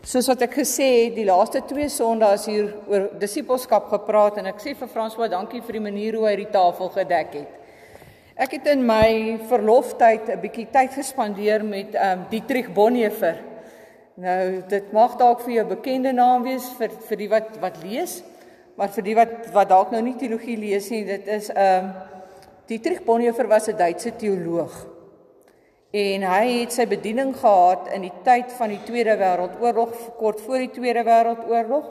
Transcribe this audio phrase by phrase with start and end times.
[0.00, 4.62] Soos wat ek gesê het, die laaste twee Sondae hier oor disippelskap gepraat en ek
[4.62, 7.58] sê vir François dankie vir die manier hoe hy die tafel gedek het.
[8.40, 13.36] Ek het in my verloftyd 'n bietjie tyd gespandeer met ehm um, Dietrich Bonhoeffer.
[14.16, 18.22] Nou dit mag dalk vir jou bekende naam wees vir vir die wat wat lees,
[18.76, 21.92] maar vir die wat wat dalk nou nie teologie lees nie, dit is ehm um,
[22.66, 24.99] Dietrich Bonhoeffer was 'n Duitse teoloog.
[25.90, 30.62] En hy het sy bediening gehad in die tyd van die Tweede Wêreldoorlog, kort voor
[30.62, 31.88] die Tweede Wêreldoorlog.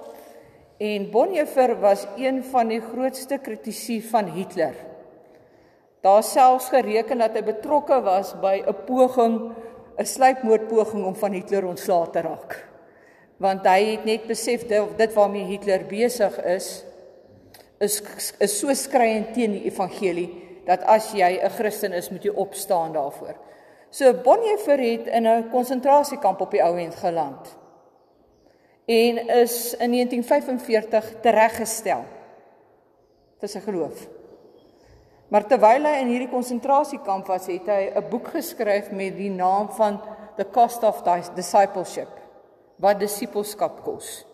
[0.79, 4.77] En Bonhoeffer was een van die grootste kritici van Hitler.
[5.99, 9.51] Daar selfs gereken dat hy betrokke was by 'n poging,
[9.97, 12.67] 'n sluipmoordpoging om van Hitler ontslae te raak.
[13.37, 14.63] Want hy het net besef
[14.95, 16.85] dit waarmee Hitler besig is
[17.79, 18.01] is
[18.39, 20.29] is so skreiend teen die evangelie
[20.65, 23.35] dat as jy 'n Christen is, moet jy opstaan daarvoor.
[23.89, 27.57] So Bonhoeffer het in 'n konsentrasiekamp op die ou end geland
[28.85, 32.03] en is in 1945 tereggestel
[33.39, 34.07] vir sy geloof.
[35.29, 39.69] Maar terwyl hy in hierdie konsentrasiekamp was, het hy 'n boek geskryf met die naam
[39.69, 40.01] van
[40.37, 41.03] The Cost of
[41.35, 42.09] Discipleship,
[42.77, 44.25] wat disippelskap kos.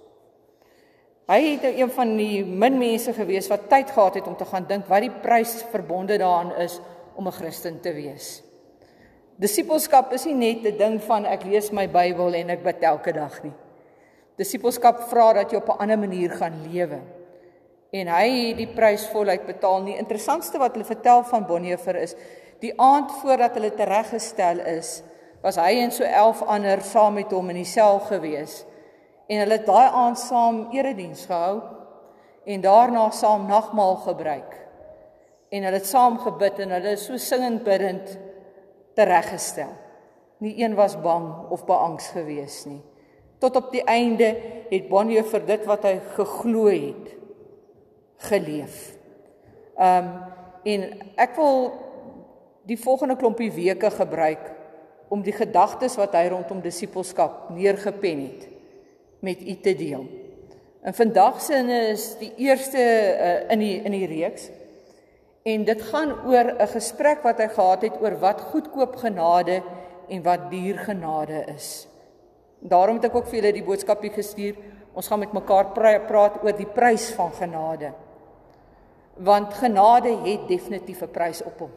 [1.28, 4.46] Hy het nou een van die min mense gewees wat tyd gehad het om te
[4.46, 6.80] gaan dink wat die prys verbonde daaraan is
[7.16, 8.45] om 'n Christen te wees.
[9.36, 13.12] Disippelskap is nie net 'n ding van ek lees my Bybel en ek bid elke
[13.12, 13.54] dag nie.
[14.38, 17.00] Disippelskap vra dat jy op 'n ander manier gaan lewe.
[17.92, 19.86] En hy het die prys voluit betaal.
[19.86, 22.16] Die interessantste wat hulle vertel van Bonhoeffer is
[22.60, 25.04] die aand voordat hulle tereggestel is,
[25.42, 28.66] was hy en so 11 ander saam met hom in die sel gewees.
[29.28, 31.62] En hulle het daai aand saam erediens gehou
[32.46, 34.56] en daarna saam nagmaal gebruik.
[35.50, 38.18] En hulle het saam gebid en hulle is so singend bidend
[38.96, 39.72] tereggestel.
[40.44, 42.82] Nie een was bang of beangs gewees nie.
[43.40, 44.36] Tot op die einde
[44.70, 47.14] het Bonnie vir dit wat hy geglo het
[48.30, 48.96] geleef.
[49.76, 50.10] Um
[50.66, 50.86] en
[51.22, 51.68] ek wil
[52.66, 54.48] die volgende klompie weke gebruik
[55.14, 58.48] om die gedagtes wat hy rondom disippelskap neergepen het
[59.22, 60.08] met u te deel.
[60.82, 61.62] En vandag se
[61.92, 64.50] is die eerste uh, in die in die reeks
[65.46, 69.62] En dit gaan oor 'n gesprek wat hy gehad het oor wat goedkoop genade
[70.10, 71.88] en wat duur genade is.
[72.60, 74.56] Daarom het ek ook vir julle die boodskapie gestuur.
[74.94, 75.66] Ons gaan met mekaar
[76.08, 77.94] praat oor die prys van genade.
[79.14, 81.72] Want genade het definitief 'n prys op hom.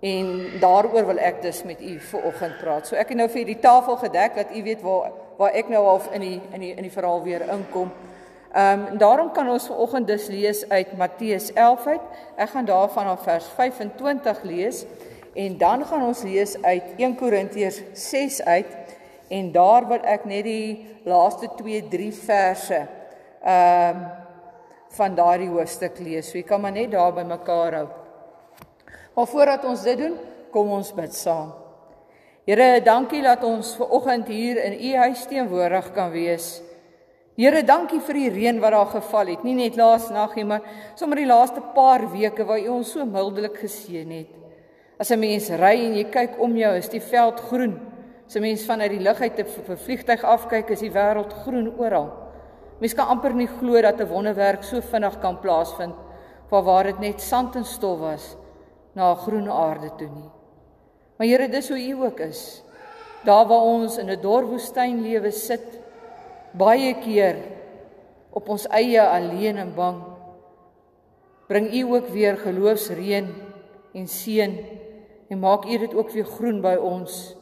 [0.00, 2.86] En daaroor wil ek dus met u vanoggend praat.
[2.86, 5.86] So ek het nou vir die tafel gedek dat u weet waar waar ek nou
[5.86, 7.90] al in die in die in die verhaal weer inkom.
[8.52, 12.00] Ehm um, daarom kan ons vanoggend dus lees uit Matteus 11 uit.
[12.36, 14.84] Ek gaan daarvan af vers 25 lees
[15.34, 18.76] en dan gaan ons lees uit 1 Korintiërs 6 uit
[19.28, 22.86] en daar wil ek net die laaste 2 3 verse
[23.42, 24.06] ehm um,
[24.96, 26.30] van daardie hoofstuk lees.
[26.30, 27.86] So jy kan maar net daar by mekaar hou.
[29.14, 30.14] Maar voordat ons dit doen,
[30.52, 31.52] kom ons bid saam.
[32.46, 36.60] Here, dankie dat ons ver oggend hier in u huis teenwoordig kan wees.
[37.36, 39.42] Here, dankie vir die reën wat daar geval het.
[39.44, 40.64] Nie net laas nag nie, maar
[40.96, 44.30] sommer die laaste paar weke waar U ons so mildelik geseën het.
[44.98, 47.78] As 'n mens ry en jy kyk om jou, is die veld groen.
[48.26, 52.10] As 'n mens vanuit die lug uit 'n vliegtyg afkyk, is die wêreld groen oral.
[52.80, 55.94] Mens kan amper nie glo dat 'n wonderwerk so vinnig kan plaasvind
[56.50, 58.36] waar waar dit net sand en stof was
[58.94, 60.30] na 'n groen aarde toe nie.
[61.18, 62.62] Maar Here, dis hoe U ook is.
[63.24, 65.75] Daar waar ons in 'n dorwoestyn lewe sit,
[66.56, 67.40] baie keer
[68.36, 70.02] op ons eie alleen en bang
[71.46, 73.28] bring u ook weer geloofsreën
[73.96, 74.56] en seën
[75.28, 77.36] en maak u dit ook weer groen by ons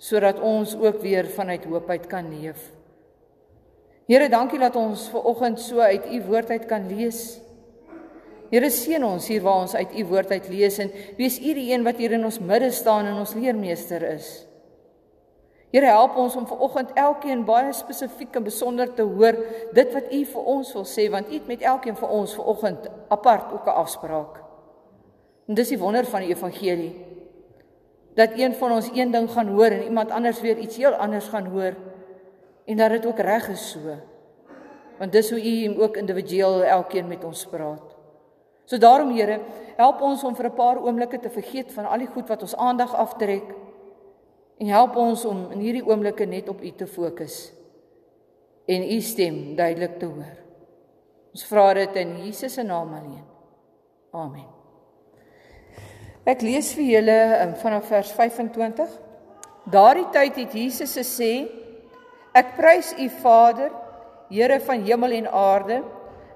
[0.00, 2.70] sodat ons ook weer vanuit hoop uit kan leef.
[4.08, 7.38] Here, dankie dat ons ver oggend so uit u woord uit kan lees.
[8.50, 11.68] Here seën ons hier waar ons uit u woord uit lees en wees u die
[11.74, 14.30] een wat hier in ons midde staan en ons leermeester is.
[15.70, 19.36] Here help ons om vanoggend elkeen baie spesifiek en besonder te hoor
[19.76, 22.88] dit wat U vir ons wil sê want U het met elkeen vir ons vanoggend
[23.08, 24.42] apart ook 'n afspraak.
[25.46, 27.06] En dis die wonder van die evangelie
[28.14, 31.28] dat een van ons een ding gaan hoor en iemand anders weer iets heel anders
[31.28, 31.74] gaan hoor
[32.64, 33.78] en dat dit ook reg is so.
[34.98, 37.96] Want dis hoe U ook individueel elkeen met ons praat.
[38.64, 39.40] So daarom Here,
[39.76, 42.56] help ons om vir 'n paar oomblikke te vergeet van al die goed wat ons
[42.56, 43.54] aandag aftrek
[44.60, 47.48] En help ons om in hierdie oomblikke net op U te fokus
[48.70, 50.36] en U stem duidelik te hoor.
[51.32, 53.24] Ons vra dit in Jesus se naam alleen.
[54.12, 54.48] Amen.
[56.28, 58.92] Ek lees vir julle um, vanaf vers 25.
[59.72, 61.32] Daardie tyd het Jesus gesê:
[62.36, 63.72] Ek prys U Vader,
[64.30, 65.80] Here van hemel en aarde,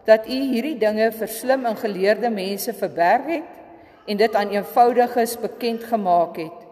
[0.09, 5.37] dat U hierdie dinge vir slim en geleerde mense verberg het en dit aan eenvoudiges
[5.41, 6.64] bekend gemaak het.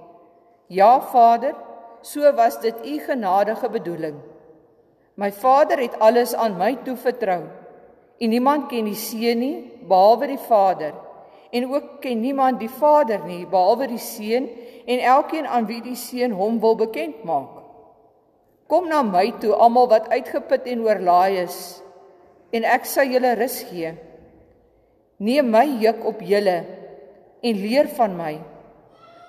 [0.72, 1.52] Ja Vader,
[2.00, 4.16] so was dit U genadige bedoeling.
[5.14, 7.42] My Vader het alles aan my toevertrou.
[8.18, 9.56] En niemand ken die Seun nie
[9.88, 10.94] behalwe die Vader.
[11.50, 14.48] En ook ken niemand die Vader nie behalwe die Seun
[14.86, 17.60] en elkeen aan wie die Seun hom wil bekend maak.
[18.66, 21.58] Kom na my toe almal wat uitgeput en oorlaai is
[22.52, 23.92] en ek sal julle rus gee.
[25.20, 26.56] Neem my juk op julle
[27.42, 28.32] en leer van my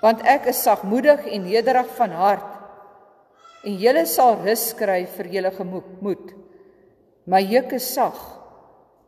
[0.04, 2.50] want ek is sagmoedig en nederig van hart
[3.64, 6.34] en julle sal rus kry vir julle gemoed.
[7.32, 8.18] My juk is sag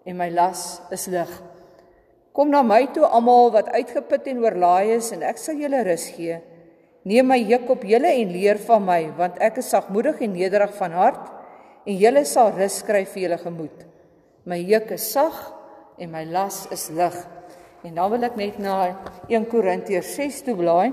[0.08, 1.32] en my las is lig.
[2.36, 6.08] Kom na my toe almal wat uitgeput en oorlaai is en ek sal julle rus
[6.16, 6.40] gee.
[7.06, 10.72] Neem my juk op julle en leer van my want ek is sagmoedig en nederig
[10.80, 11.28] van hart
[11.86, 13.84] en julle sal rus kry vir julle gemoed.
[14.48, 15.36] My juk is sag
[16.00, 17.20] en my las is lig.
[17.86, 18.76] En dan wil ek net na
[19.30, 20.90] 1 Korintiërs 6 toe blaai.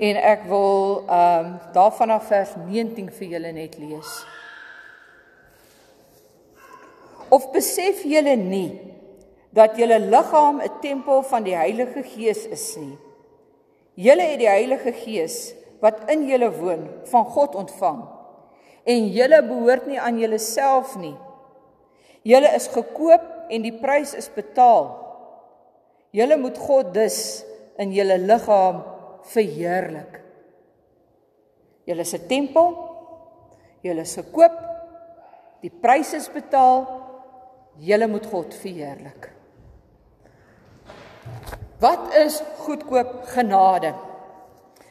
[0.00, 4.10] En ek wil ehm um, daarvan af vers 19 vir julle net lees.
[7.32, 8.76] Of besef julle nie
[9.56, 12.98] dat julle liggaam 'n tempel van die Heilige Gees is nie?
[13.94, 18.04] Julle het die Heilige Gees wat in julle woon van God ontvang
[18.84, 21.16] en julle behoort nie aan julleself nie.
[22.26, 24.90] Julle is gekoop en die prys is betaal.
[26.12, 27.44] Julle moet God dus
[27.80, 28.82] in julle liggaam
[29.30, 30.20] verheerlik.
[31.88, 32.68] Julle is 'n tempel.
[33.82, 34.56] Julle is gekoop.
[35.62, 36.86] Die prys is betaal.
[37.78, 39.32] Julle moet God verheerlik.
[41.80, 43.94] Wat is goedkoop genade?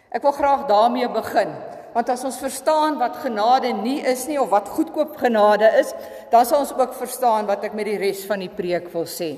[0.10, 1.54] Ek wil graag daarmee begin.
[1.94, 5.94] Want as ons verstaan wat genade nie is nie of wat goedkoop genade is,
[6.32, 9.36] dan sal ons ook verstaan wat ek met die res van die preek wil sê.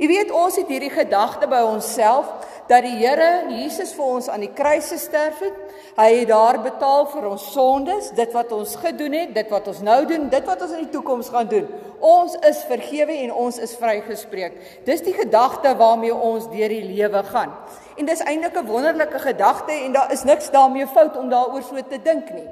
[0.00, 2.30] Jy weet ons het hierdie gedagte by onsself
[2.70, 5.56] dat die Here Jesus vir ons aan die kruis gesterf het.
[5.98, 9.82] Hy het daar betaal vir ons sondes, dit wat ons gedoen het, dit wat ons
[9.84, 11.66] nou doen, dit wat ons in die toekoms gaan doen.
[12.00, 14.54] Ons is vergewe en ons is vrygespreek.
[14.86, 17.52] Dis die gedagte waarmee ons deur die lewe gaan.
[18.00, 21.76] En dis eintlik 'n wonderlike gedagte en daar is niks daarmee fout om daaroor so
[21.88, 22.48] te dink nie.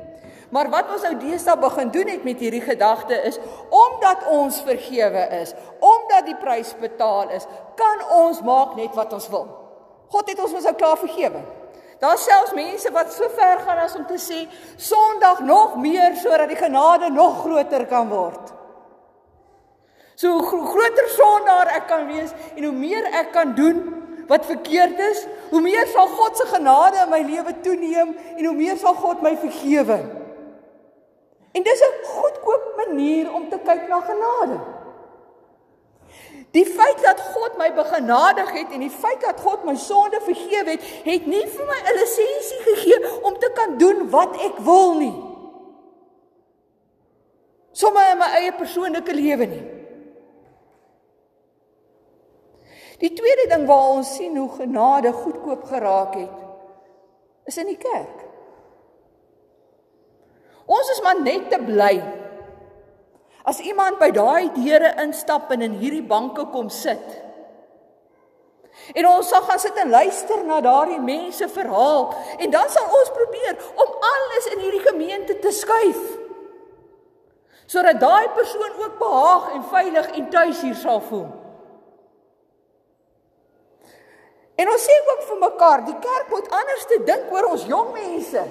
[0.50, 5.28] Maar wat ons nou deesdae begin doen het met hierdie gedagte is omdat ons vergewe
[5.40, 7.46] is, omdat die prys betaal is,
[7.76, 9.46] kan ons maak net wat ons wil.
[10.08, 11.42] God het ons mos nou klaar vergewe.
[11.98, 14.46] Daar's selfs mense wat so ver gaan as om te sê
[14.76, 18.57] Sondag nog meer sodat die genade nog groter kan word.
[20.18, 23.76] So hoe groter sondaar ek kan wees en hoe meer ek kan doen
[24.26, 25.20] wat verkeerd is,
[25.52, 29.22] hoe meer sal God se genade in my lewe toeneem en hoe meer sal God
[29.22, 29.98] my vergewe.
[31.54, 34.58] En dis 'n goedkoop manier om te kyk na genade.
[36.50, 40.70] Die feit dat God my begenadig het en die feit dat God my sonde vergewe
[40.70, 44.94] het, het nie vir my 'n lisensie gegee om te kan doen wat ek wil
[44.94, 45.14] nie.
[47.72, 49.77] Sommige in my eie persoonlike lewe nie.
[52.98, 56.38] Die tweede ding waar ons sien hoe genade goedkoop geraak het,
[57.46, 58.24] is in die kerk.
[60.68, 61.94] Ons is maar net te bly.
[63.48, 67.16] As iemand by daai deure instap en in hierdie banke kom sit.
[68.92, 73.14] En ons sal gaan sit en luister na daardie mense verhaal en dan sal ons
[73.16, 76.02] probeer om alles in hierdie gemeente te skuif.
[77.68, 81.28] Sodat daai persoon ook behaag en veilig en tuis hier sal voel.
[84.58, 87.92] En ons sê ook vir mekaar, die kerk moet anders te dink oor ons jong
[87.94, 88.42] mense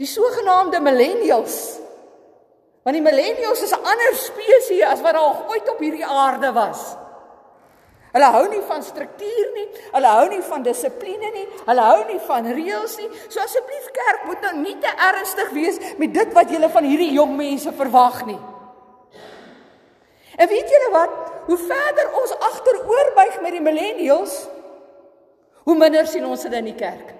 [0.00, 1.56] die sogenaamde millennials.
[2.84, 6.96] Want die millennials is 'n ander spesies as wat al ooit op hierdie aarde was.
[8.12, 12.20] Hulle hou nie van struktuur nie, hulle hou nie van dissipline nie, hulle hou nie
[12.26, 13.10] van reëls nie.
[13.28, 17.12] So asseblief kerk moet nou nie te ernstig wees met dit wat julle van hierdie
[17.12, 18.38] jong mense verwag nie.
[20.36, 21.10] En weet julle wat?
[21.46, 24.48] Hoe verder ons agteroorbuig met die millennials,
[25.64, 27.14] hoe minder sien ons hulle in die kerk.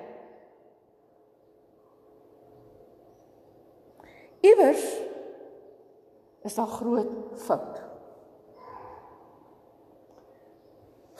[4.44, 4.84] Iewers
[6.44, 7.80] is daar groot fout.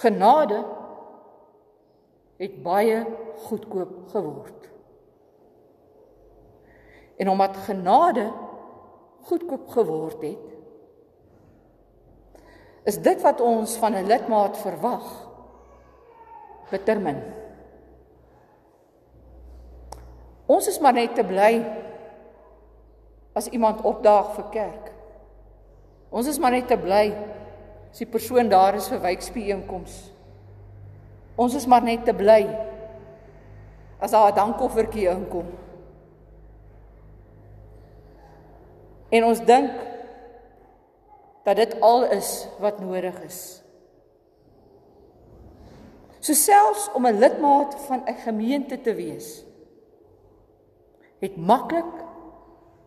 [0.05, 0.61] Genade
[2.37, 2.99] het baie
[3.47, 4.69] goedkoop geword.
[7.17, 8.27] En omdat genade
[9.25, 10.51] goedkoop geword het,
[12.85, 15.34] is dit wat ons van 'n lidmaat verwag
[16.75, 17.23] bitter min.
[20.51, 21.63] Ons is maar net te bly
[23.35, 24.91] as iemand opdaag vir kerk.
[26.15, 27.09] Ons is maar net te bly
[27.91, 29.97] as die persoon daar is vir wijkspieënkoms.
[31.41, 32.43] Ons is maar net te bly
[33.99, 35.47] as daar 'n dankoffertjie inkom.
[39.11, 39.71] En ons dink
[41.45, 43.64] dat dit al is wat nodig is.
[46.25, 49.45] So selfs om 'n lidmaat van 'n gemeente te wees
[51.25, 52.05] het maklik,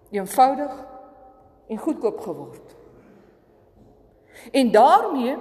[0.10, 0.86] eenvoudig
[1.68, 2.76] en goedkoop geword.
[4.52, 5.38] En daarmee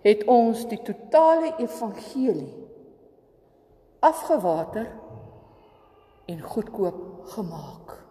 [0.00, 2.68] het ons die totale evangelie
[3.98, 4.92] afgewater
[6.24, 8.04] en goedkoop gemaak.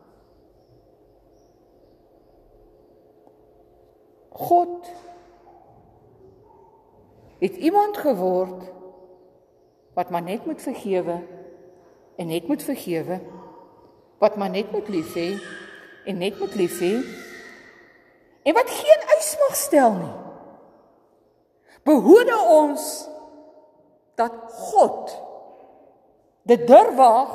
[4.29, 4.91] God
[7.45, 8.63] het iemand geword
[9.93, 11.21] wat maar net moet vergewe
[12.15, 13.19] en net moet vergewe
[14.17, 15.29] wat maar net moet lief hê
[16.05, 16.95] en net moet lief hê
[18.43, 20.15] en wat geen eis mag stel nie.
[21.85, 22.83] Behoorde ons
[24.17, 25.13] dat God
[26.49, 27.33] dit durf waag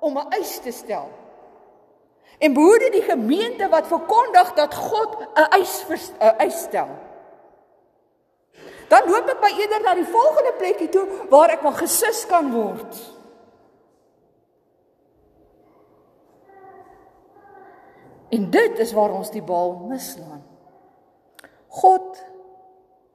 [0.00, 1.08] om 'n eis te stel.
[2.38, 7.09] En behoorde die gemeente wat verkondig dat God 'n eis 'n eis stel
[8.90, 12.52] dan loop ek by eerder na die volgende plekkie toe waar ek maar gesus kan
[12.52, 13.00] word
[18.30, 20.42] En dit is waar ons die bal mislaan.
[21.80, 22.18] God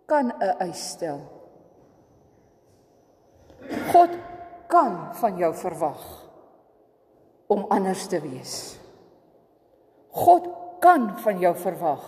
[0.06, 1.20] kan 'n eis stel.
[3.92, 4.12] God
[4.68, 6.04] kan van jou verwag
[7.48, 8.80] om anders te wees.
[10.10, 10.48] God
[10.80, 12.04] kan van jou verwag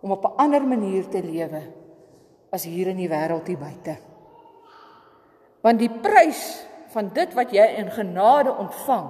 [0.00, 1.62] om op 'n ander manier te lewe
[2.54, 3.96] as hier in die wêreld hier buite.
[5.64, 6.42] Want die prys
[6.94, 9.08] van dit wat jy in genade ontvang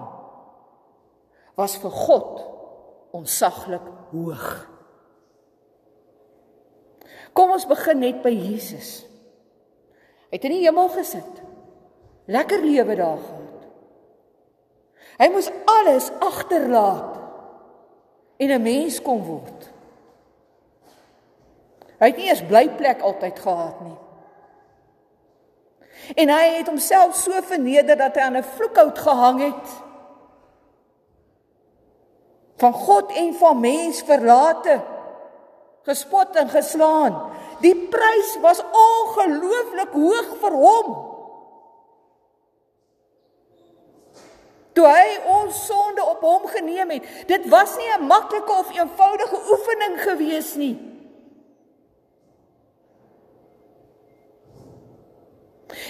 [1.57, 2.41] was vir God
[3.17, 4.47] onsaglik hoog.
[7.37, 9.05] Kom ons begin net by Jesus.
[10.31, 11.43] Hy het in die hemel gesit.
[12.33, 13.67] Lekker lewe daar gehad.
[15.17, 17.15] Hy moes alles agterlaat
[18.37, 19.76] en 'n mens kom word.
[21.99, 23.97] Hy het nie eens blyplek altyd gehad nie.
[26.15, 29.69] En hy het homself so verneder dat hy aan 'n vloekhout gehang het.
[32.57, 34.81] Van God en van mens verlate
[35.83, 37.33] gespot en geslaan.
[37.61, 41.15] Die prys was ongelooflik hoog vir hom.
[44.73, 49.39] Toe hy ons sonde op hom geneem het dit was nie 'n maklike of eenvoudige
[49.51, 50.96] oefening gewees nie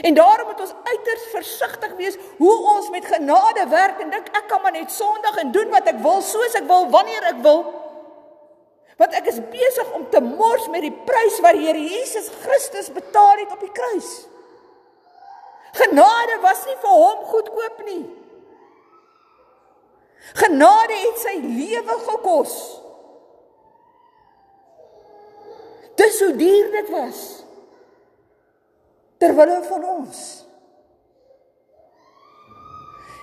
[0.07, 4.45] En daarom moet ons uiters versigtig wees hoe ons met genade werk en dink ek
[4.47, 7.65] kan maar net Sondag en doen wat ek wil soos ek wil wanneer ek wil.
[9.01, 12.93] Want ek is besig om te mors met die prys wat die Here Jesus Christus
[12.95, 14.11] betaal het op die kruis.
[15.75, 18.05] Genade was nie vir hom goedkoop nie.
[20.39, 22.55] Genade het sy lewe gekos.
[25.99, 27.25] Dis hoe duur dit was
[29.27, 30.25] ter wille van ons.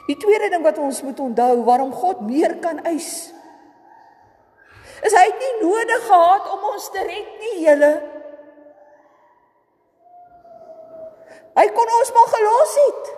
[0.08, 3.32] Die tweede ding wat ons moet onthou waarom God meer kan eis.
[5.04, 7.92] Is hy het nie nodig gehad om ons te red nie, julle.
[11.54, 13.12] Hy kon ons maar gelos het.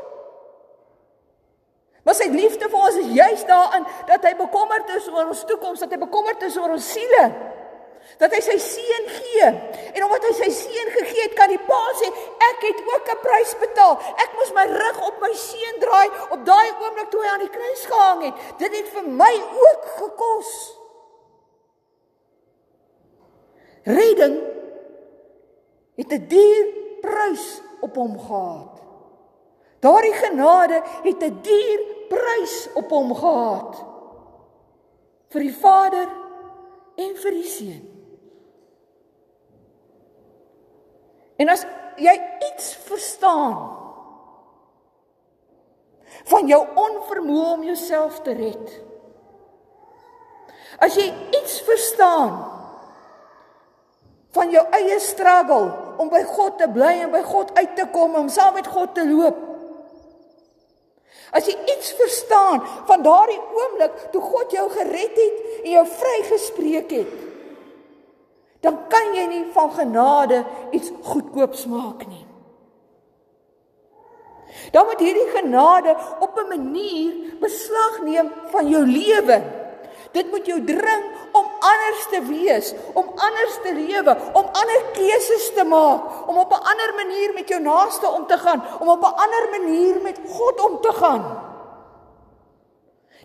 [2.05, 5.81] Maar sy liefde vir ons is juis daarin dat hy bekommerd is oor ons toekoms,
[5.81, 7.23] dat hy bekommerd is oor ons siele
[8.17, 9.47] dat hy sy seun gee.
[9.93, 12.09] En omdat hy sy seun gegee het, kan die pa sê,
[12.49, 13.97] ek het ook 'n prys betaal.
[14.23, 17.55] Ek moes my rug op my seun draai op daai oomblik toe hy aan die
[17.57, 18.35] kruis gehang het.
[18.57, 19.33] Dit het vir my
[19.65, 20.51] ook gekos.
[23.83, 24.41] Redding
[25.95, 26.65] het 'n duur
[27.01, 28.81] prys op hom gehad.
[29.79, 31.79] Daardie genade het 'n duur
[32.09, 33.95] prys op hom gehad.
[35.35, 36.07] vir die Vader
[36.95, 37.94] en vir die Seun.
[41.35, 41.65] En as
[41.99, 42.13] jy
[42.51, 43.55] iets verstaan
[46.25, 48.75] van jou onvermoë om jouself te red.
[50.83, 52.37] As jy iets verstaan
[54.35, 55.69] van jou eie struggle
[56.01, 58.95] om by God te bly en by God uit te kom om saam met God
[58.95, 59.37] te loop.
[61.35, 66.91] As jy iets verstaan van daardie oomblik toe God jou gered het en jou vrygespreek
[66.95, 67.15] het
[68.65, 70.43] dan kan jy nie van genade
[70.73, 72.25] iets goedkoops maak nie.
[74.71, 79.41] Dan moet hierdie genade op 'n manier beslag neem van jou lewe.
[80.11, 85.53] Dit moet jou dring om anders te wees, om anders te lewe, om ander keuses
[85.53, 89.01] te maak, om op 'n ander manier met jou naaste om te gaan, om op
[89.03, 91.23] 'n ander manier met God om te gaan.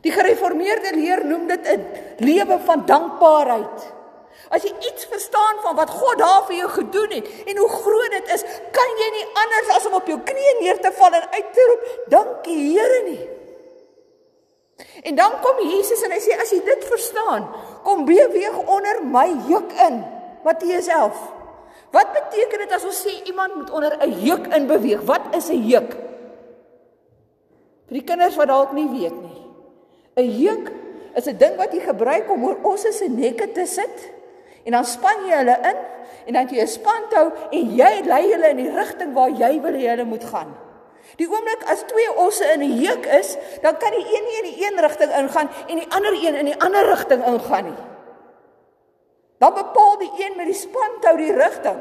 [0.01, 1.87] Die gereformeerde leer noem dit 'n
[2.19, 4.00] lewe van dankbaarheid.
[4.49, 8.11] As jy iets verstaan van wat God daar vir jou gedoen het en hoe groot
[8.11, 8.43] dit is,
[8.73, 11.67] kan jy nie anders as om op jou knieë neer te val en uit te
[11.69, 13.29] roep, "Dankie Here nie."
[15.03, 17.49] En dan kom Jesus en hy sê as jy dit verstaan,
[17.85, 20.05] kom beweeg onder my juk in.
[20.45, 21.17] Matteus 11.
[21.91, 25.01] Wat beteken dit as ons sê iemand moet onder 'n juk in beweeg?
[25.03, 25.91] Wat is 'n juk?
[27.87, 29.41] Vir die kinders wat dalk nie weet nie.
[30.17, 30.71] 'n Juk
[31.15, 34.11] is 'n ding wat jy gebruik om oor ons se nekke te sit
[34.65, 35.79] en dan span jy hulle in
[36.27, 39.73] en dan jy 'n spantou en jy lei hulle in die rigting waar jy wil
[39.73, 40.55] hê hulle moet gaan.
[41.17, 44.49] Die oomblik as twee osse in 'n juk is, dan kan die een nie in
[44.51, 47.81] die een rigting ingaan en die ander een in die ander rigting ingaan nie.
[49.39, 51.81] Dan bepaal die een met die spantou die rigting.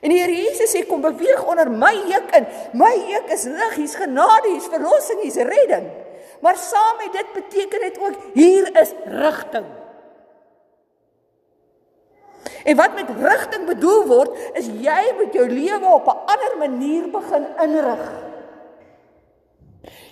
[0.00, 2.46] En die Here Jesus sê kom beweeg onder my juk in.
[2.78, 5.90] My juk is lig, hier's genade, hier's verlossing, hier's redding.
[6.40, 9.66] Maar saam met dit beteken dit ook hier is rigting.
[12.64, 17.10] En wat met rigting bedoel word, is jy moet jou lewe op 'n ander manier
[17.10, 18.30] begin inrig.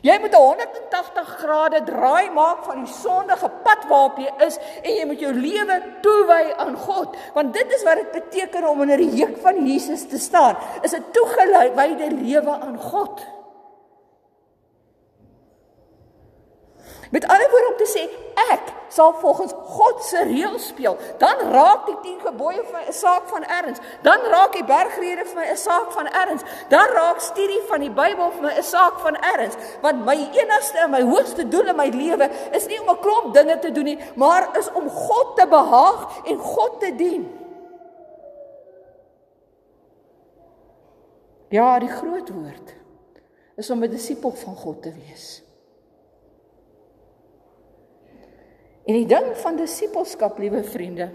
[0.01, 4.93] Jy moet 'n 180 grade draai maak van die sondige pad waarop jy is en
[4.95, 8.97] jy moet jou lewe toewy aan God, want dit is wat dit beteken om onder
[8.97, 10.57] die juk van Jesus te staan.
[10.83, 13.38] Is 'n toegewyde lewe aan God.
[17.11, 18.05] Met ander woorde om te sê
[18.53, 23.29] ek sal volgens God se reëls speel, dan raak die 10 gebooie vir 'n saak
[23.29, 23.79] van erns.
[24.03, 26.43] Dan raak die bergrede vir my 'n saak van erns.
[26.69, 30.79] Dan raak studie van die Bybel vir my 'n saak van erns, want my enigste
[30.79, 33.85] en my hoogste doel in my lewe is nie om 'n klomp dinge te doen
[33.85, 37.39] nie, maar is om God te behaag en God te dien.
[41.49, 42.75] Ja, die groot woord
[43.57, 45.48] is om 'n disipel van God te wees.
[48.89, 51.11] En die ding van disippelskap, liewe vriende,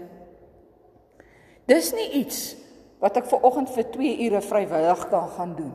[1.66, 2.52] dis nie iets
[3.02, 5.72] wat ek ver oggend vir 2 ure vrywillig kan gaan doen.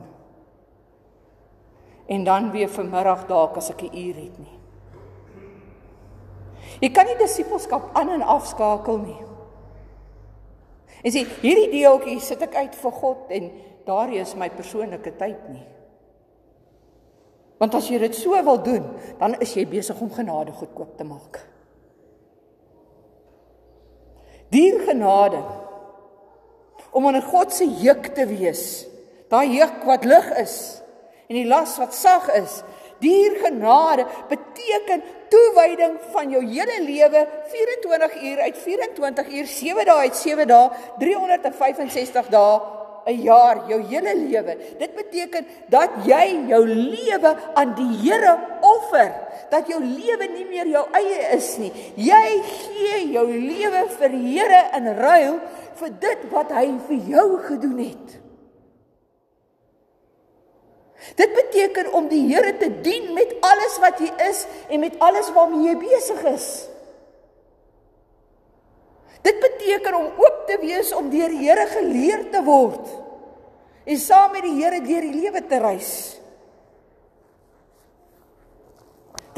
[2.10, 4.56] En dan weer vanmiddag dalk as ek 'n uur het nie.
[6.80, 9.20] Jy kan nie disippelskap aan en afskakel nie.
[11.04, 13.52] En sê hierdie deeltjie sit ek uit vir God en
[13.84, 15.66] daardie is my persoonlike tyd nie.
[17.58, 18.84] Want as jy dit so wil doen,
[19.18, 21.50] dan is jy besig om genade goedkoop te maak.
[24.50, 25.42] Dier genade
[26.90, 28.86] om onder God se juk te wees.
[29.30, 30.56] Daai juk wat lig is
[31.30, 32.60] en die las wat sag is.
[33.00, 40.04] Dier genade beteken toewyding van jou hele lewe 24 uur uit 24 uur 7 dae
[40.08, 42.60] uit 7 dae 365 dae
[43.06, 44.56] 'n jaar, jou hele lewe.
[44.78, 48.36] Dit beteken dat jy jou lewe aan die Here
[48.90, 49.12] offer,
[49.50, 51.70] dat jou lewe nie meer jou eie is nie.
[51.96, 55.38] Jy gee jou lewe vir die Here in ruil
[55.80, 58.18] vir dit wat hy vir jou gedoen het.
[61.16, 65.30] Dit beteken om die Here te dien met alles wat jy is en met alles
[65.34, 66.48] waarmee jy besig is.
[69.24, 72.98] Dit beteken om oop te wees om deur die Here geleer te word
[73.90, 76.19] en saam met die Here deur die lewe te reis.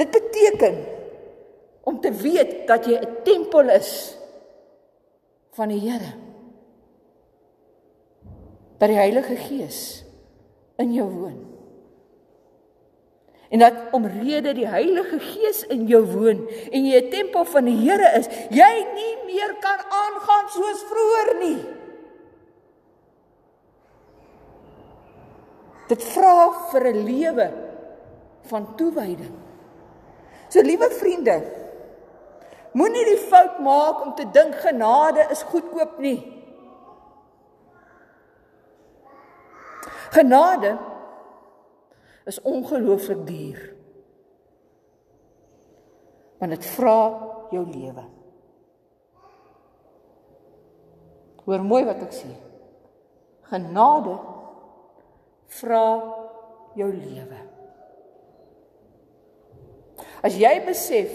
[0.03, 0.85] Dit beteken
[1.83, 4.19] om te weet dat jy 'n tempel is
[5.55, 6.13] van die Here.
[8.79, 10.05] Dat die Heilige Gees
[10.77, 11.51] in jou woon.
[13.49, 17.77] En dat omrede die Heilige Gees in jou woon en jy 'n tempel van die
[17.77, 21.63] Here is, jy nie meer kan aangaan soos vroeër nie.
[25.89, 27.53] Dit vra vir 'n lewe
[28.43, 29.52] van toewyding.
[30.53, 31.39] So liewe vriende,
[32.77, 36.19] moenie die fout maak om te dink genade is goedkoop nie.
[40.13, 40.75] Genade
[42.29, 43.63] is ongelooflik duur.
[46.43, 46.99] Want dit vra
[47.55, 48.05] jou lewe.
[51.47, 52.29] Hoor mooi wat ek sê.
[53.49, 54.19] Genade
[55.63, 55.87] vra
[56.77, 57.41] jou lewe.
[60.23, 61.13] As jy besef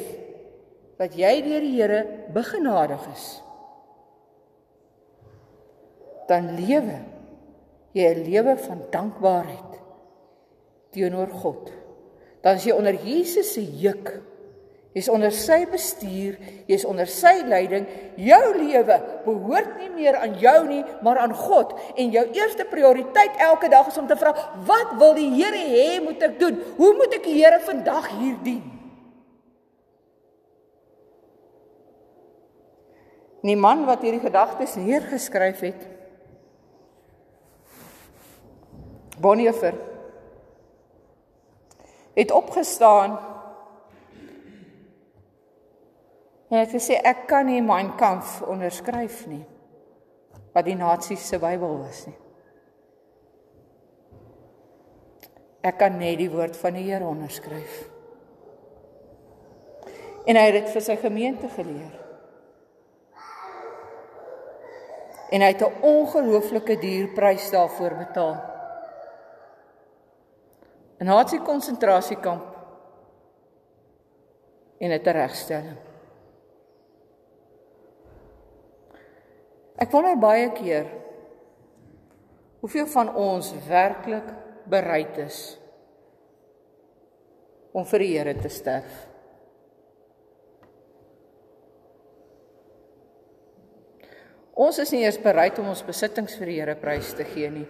[0.98, 2.02] dat jy deur die Here
[2.34, 3.28] begenadig is,
[6.28, 7.00] dan lewe
[7.96, 9.74] jy 'n lewe van dankbaarheid
[10.92, 11.72] teenoor God.
[12.42, 14.22] Dan is jy onder Jesus se juk.
[14.94, 17.86] Jy's onder sy bestuur, jy's onder sy leiding.
[18.16, 18.96] Jou lewe
[19.26, 21.76] behoort nie meer aan jou nie, maar aan God.
[21.96, 24.34] En jou eerste prioriteit elke dag is om te vra,
[24.66, 26.58] wat wil die Here hê moet ek doen?
[26.78, 28.77] Hoe moet ek die Here vandag hier dien?
[33.46, 35.88] Die man wat hierdie gedagtes neergeskryf het,
[39.18, 39.74] Bonhoeffer
[42.14, 43.18] het opgestaan
[46.48, 49.44] en het gesê ek kan nie Mein Kampf onderskryf nie
[50.54, 52.16] wat die nasies se Bybel was nie.
[55.62, 57.76] Ek kan net die woord van die Here onderskryf.
[60.26, 62.07] En hy het dit vir sy gemeente geleer.
[65.30, 68.36] En hy het 'n ongelooflike duur prys daarvoor betaal.
[71.00, 72.56] In Nazi konsentrasiekamp
[74.78, 75.78] en 'n regstelling.
[79.78, 80.88] Ek wonder baie keer
[82.60, 84.34] hoeveel van ons werklik
[84.66, 85.60] bereid is
[87.72, 89.06] om vir die Here te sterf.
[94.58, 97.68] Ons is nie eers bereid om ons besittings vir die Here prys te gee nie.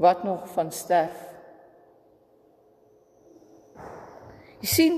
[0.00, 1.16] wat nog van sterf.
[4.60, 4.94] Jy sien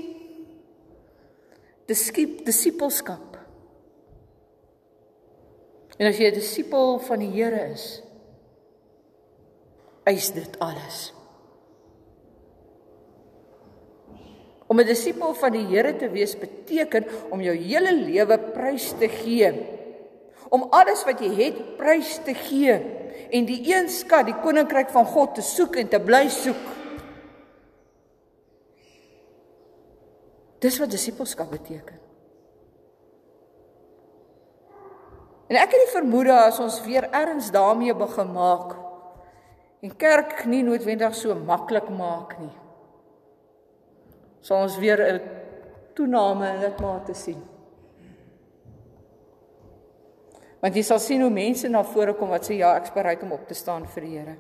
[1.91, 3.35] diskip disipelskap.
[5.99, 8.03] En as jy 'n disipel van die Here is,
[10.07, 11.13] eis dit alles.
[14.73, 19.09] Om 'n disipel van die Here te wees beteken om jou hele lewe prys te
[19.09, 19.53] gee.
[20.49, 22.73] Om alles wat jy het prys te gee
[23.31, 26.65] en die een skat, die koninkryk van God te soek en te bly soek.
[30.59, 32.01] Dis wat disipelskap beteken.
[35.49, 38.77] En ek het die vermoede as ons weer erns daarmee begin maak
[39.83, 42.62] en kerk nie noodwendig so maklik maak nie.
[44.43, 45.21] Sal ons weer 'n
[45.95, 47.43] toename in dit maar te sien.
[50.61, 53.33] Want jy sal sien hoe mense na vore kom wat sê ja, ek's bereid om
[53.33, 54.37] op te staan vir die Here.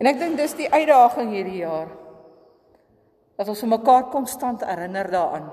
[0.00, 1.90] En ek dink dis die uitdaging hierdie jaar.
[3.36, 5.50] Dat ons mekaar konstant herinner daaraan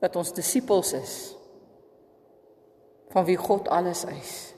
[0.00, 1.14] dat ons disippels is
[3.12, 4.54] van wie God alles eis.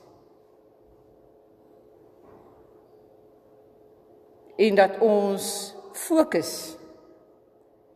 [4.55, 6.53] En dat ons fokus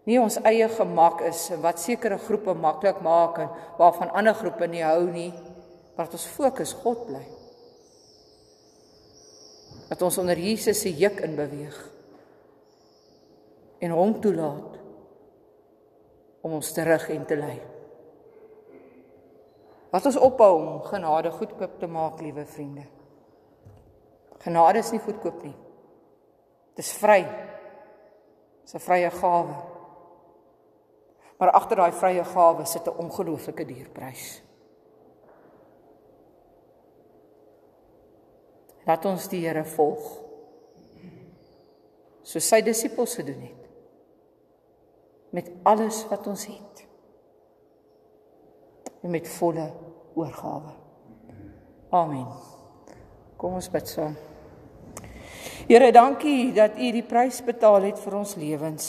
[0.07, 4.69] nie ons eie gemak is en wat sekere groepe maklik maak en waarvan ander groepe
[4.71, 5.33] nie hou nie,
[5.95, 7.25] maar dat ons fokus God bly.
[9.89, 11.77] Dat ons onder Jesus se juk in beweeg
[13.83, 14.79] en hom toelaat
[16.41, 17.57] om ons terug en te lei.
[19.91, 22.87] Wat ons ophou om genade goedkoop te maak, liewe vriende.
[24.43, 25.55] Genade is nie goedkoop nie.
[26.77, 27.23] Dit is vry.
[27.25, 29.55] Dit is 'n vrye gawe.
[31.37, 34.43] Maar agter daai vrye gawe sit 'n ongelooflike dierprys.
[38.85, 40.23] Laat ons die Here volg.
[42.21, 43.69] So sy disippels gedoen het.
[45.29, 46.87] Met alles wat ons het.
[49.01, 49.73] En met volle
[50.13, 50.71] oorgawe.
[51.89, 52.27] Amen.
[53.37, 54.15] Kom ons bid saam.
[55.67, 58.87] Here, dankie dat U die prys betaal het vir ons lewens.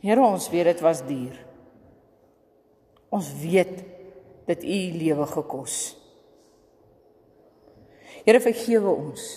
[0.00, 1.36] Here ons weet dit was duur.
[3.12, 3.82] Ons weet
[4.48, 5.76] dit u lewe gekos.
[8.24, 9.28] Here vergewe ons.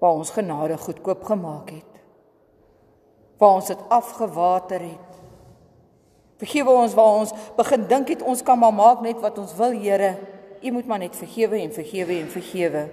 [0.00, 2.00] Waar ons genade goedkoop gemaak het.
[3.40, 5.06] Waar ons dit afgewater het.
[6.40, 9.76] Vergewe ons waar ons begin dink het ons kan maar maak net wat ons wil,
[9.76, 10.14] Here.
[10.60, 12.88] U moet maar net vergewe en vergewe en vergewe.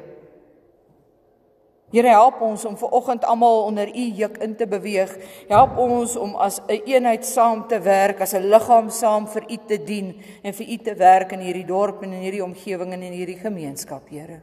[1.87, 5.13] Here help ons om ver oggend almal onder u juk in te beweeg.
[5.47, 9.43] Help ons om as 'n een eenheid saam te werk, as 'n liggaam saam vir
[9.49, 12.93] u te dien en vir u te werk in hierdie dorp en in hierdie omgewing
[12.93, 14.41] en in hierdie gemeenskap, Here.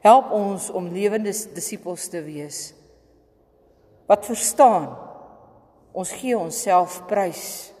[0.00, 2.74] Help ons om lewende disippels te wees.
[4.06, 4.98] Wat verstaan?
[5.92, 7.72] Ons gee onsself prys.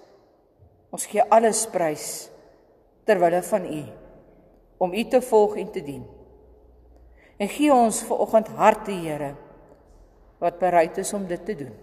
[0.90, 2.30] Ons gee alles prys
[3.04, 3.84] ter wille van u
[4.78, 6.15] om u te volg en te dien.
[7.36, 9.34] En gee ons ver oggend harte, Here,
[10.40, 11.74] wat bereid is om dit te doen.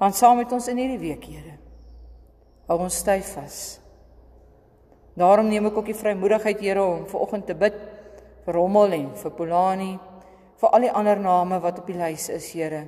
[0.00, 1.58] Gaan saam met ons in hierdie week, Here.
[2.66, 3.58] Hou ons styf vas.
[5.14, 7.78] Daarom neem ek ook die vrymoedigheid, Here, om vanoggend te bid
[8.44, 9.92] vir Rommel en vir Polani,
[10.60, 12.82] vir al die ander name wat op die lys is, Here.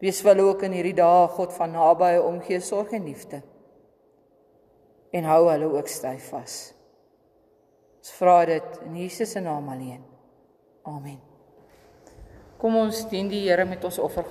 [0.00, 3.40] Wees vir hulle ook in hierdie dae God van naby omgee sorg en liefde.
[5.12, 6.60] En hou hulle ook styf vas.
[8.00, 10.00] Ons vra dit in Jesus se naam alleen.
[10.88, 11.18] Amen.
[12.60, 14.24] Kom ons dien die Here met ons offer.